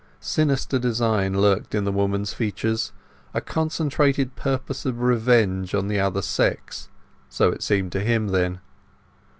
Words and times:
Sinister 0.19 0.79
design 0.79 1.39
lurked 1.39 1.75
in 1.75 1.83
the 1.83 1.91
woman's 1.91 2.33
features, 2.33 2.91
a 3.35 3.39
concentrated 3.39 4.35
purpose 4.35 4.83
of 4.83 4.99
revenge 5.03 5.75
on 5.75 5.89
the 5.89 5.99
other 5.99 6.23
sex—so 6.23 7.51
it 7.51 7.61
seemed 7.61 7.91
to 7.91 7.99
him 7.99 8.29
then. 8.29 8.61